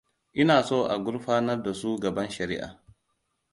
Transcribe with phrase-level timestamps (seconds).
[0.41, 2.73] Ina so a gurfanar da su gaban shariʻa.